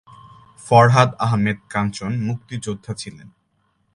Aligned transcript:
ফরহাদ 0.59 1.09
আহম্মেদ 1.19 1.59
কাঞ্চন 1.69 2.11
মুক্তিযোদ্ধা 2.27 2.93
ছিলেন। 2.93 3.27